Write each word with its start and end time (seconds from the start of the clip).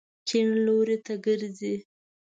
کیڼ 0.27 0.47
لوري 0.65 0.97
ته 1.05 1.13
ګرځئ 1.25 1.75